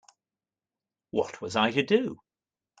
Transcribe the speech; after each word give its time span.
What 1.11 1.41
was 1.41 1.55
I 1.55 1.69
to 1.69 1.83
do? 1.83 2.17